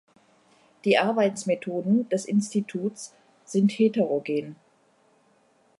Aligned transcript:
Die 0.83 0.97
Arbeitsmethoden 0.97 2.09
des 2.09 2.25
Instituts 2.25 3.13
sind 3.45 3.71
heterogen. 3.71 4.55